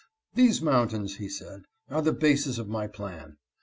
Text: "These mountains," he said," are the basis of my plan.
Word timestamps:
"These 0.33 0.63
mountains," 0.63 1.17
he 1.17 1.29
said," 1.29 1.65
are 1.91 2.01
the 2.01 2.11
basis 2.11 2.57
of 2.57 2.67
my 2.67 2.87
plan. 2.87 3.37